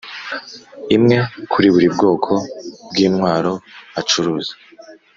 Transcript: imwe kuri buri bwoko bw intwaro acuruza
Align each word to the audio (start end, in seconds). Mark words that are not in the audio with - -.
imwe 0.95 1.17
kuri 1.51 1.67
buri 1.73 1.87
bwoko 1.95 2.31
bw 2.89 2.95
intwaro 3.05 3.53
acuruza 3.99 4.53